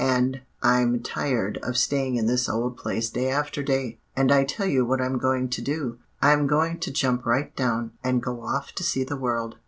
And 0.03 0.41
I'm 0.63 1.03
tired 1.03 1.59
of 1.61 1.77
staying 1.77 2.15
in 2.15 2.25
this 2.25 2.49
old 2.49 2.75
place 2.75 3.07
day 3.11 3.29
after 3.29 3.61
day. 3.61 3.99
And 4.15 4.31
I 4.31 4.45
tell 4.45 4.65
you 4.65 4.83
what 4.83 4.99
I'm 4.99 5.19
going 5.19 5.47
to 5.49 5.61
do. 5.61 5.99
I'm 6.23 6.47
going 6.47 6.79
to 6.79 6.91
jump 6.91 7.23
right 7.23 7.55
down, 7.55 7.91
and 8.03 8.19
go 8.19 8.41
off 8.41 8.71
to 8.71 8.83
see 8.83 9.03
the 9.03 9.15
world. 9.15 9.57